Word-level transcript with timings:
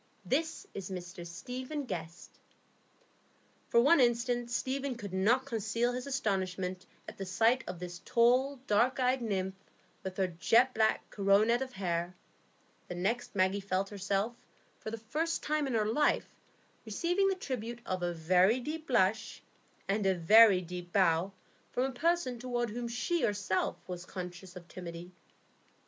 "This 0.25 0.65
is 0.73 0.89
Mr 0.89 1.27
Stephen 1.27 1.83
Guest." 1.85 2.39
For 3.69 3.79
one 3.79 3.99
instant 3.99 4.49
Stephen 4.49 4.95
could 4.95 5.13
not 5.13 5.45
conceal 5.45 5.93
his 5.93 6.07
astonishment 6.07 6.87
at 7.07 7.19
the 7.19 7.25
sight 7.27 7.63
of 7.67 7.77
this 7.77 8.01
tall, 8.03 8.55
dark 8.65 8.99
eyed 8.99 9.21
nymph 9.21 9.53
with 10.01 10.17
her 10.17 10.25
jet 10.25 10.73
black 10.73 11.07
coronet 11.11 11.61
of 11.61 11.73
hair; 11.73 12.15
the 12.87 12.95
next, 12.95 13.35
Maggie 13.35 13.59
felt 13.59 13.89
herself, 13.89 14.35
for 14.79 14.89
the 14.89 14.97
first 14.97 15.43
time 15.43 15.67
in 15.67 15.75
her 15.75 15.85
life, 15.85 16.31
receiving 16.83 17.27
the 17.27 17.35
tribute 17.35 17.81
of 17.85 18.01
a 18.01 18.11
very 18.11 18.59
deep 18.59 18.87
blush 18.87 19.43
and 19.87 20.07
a 20.07 20.15
very 20.15 20.61
deep 20.61 20.91
bow 20.91 21.31
from 21.73 21.83
a 21.83 21.91
person 21.91 22.39
toward 22.39 22.71
whom 22.71 22.87
she 22.87 23.21
herself 23.21 23.77
was 23.87 24.05
conscious 24.05 24.55
of 24.55 24.67
timidity. 24.67 25.11